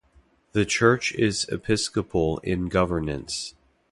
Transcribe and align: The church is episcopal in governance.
The 0.53 0.65
church 0.65 1.13
is 1.13 1.47
episcopal 1.49 2.39
in 2.39 2.69
governance. 2.69 3.53